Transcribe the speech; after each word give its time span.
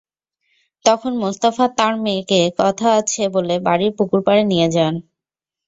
তখন 0.85 1.11
মোস্তফা 1.21 1.65
তাঁর 1.77 1.93
মেয়েকে 2.03 2.39
কথা 2.59 2.87
আছে 2.99 3.23
বলে 3.35 3.55
বাড়ির 3.67 3.91
পুকুরপাড়ে 3.97 4.43
নিয়ে 4.51 4.67
যান। 4.75 4.93